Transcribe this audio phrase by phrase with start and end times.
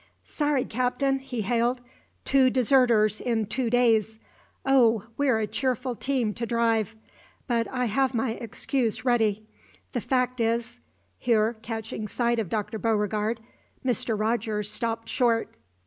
[0.23, 1.79] "Sorry, Captain!" he hailed.
[2.25, 4.17] "Two deserters in two days!
[4.65, 6.95] Oh, we're a cheerful team to drive!
[7.45, 9.45] But I have my excuse ready.
[9.93, 10.79] The fact is"
[11.19, 12.79] Here, catching sight of Dr.
[12.79, 13.41] Beauregard,
[13.85, 14.19] Mr.
[14.19, 15.53] Rogers stopped short.